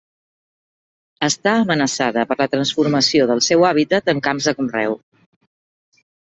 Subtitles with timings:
[1.27, 5.01] Està amenaçada per la transformació del seu hàbitat en camps de conreu.